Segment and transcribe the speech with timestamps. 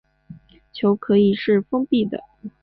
[0.73, 2.23] 球可以是封闭的。